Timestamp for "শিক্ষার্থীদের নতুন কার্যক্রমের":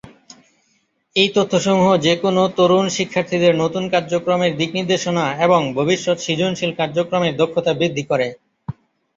2.97-4.51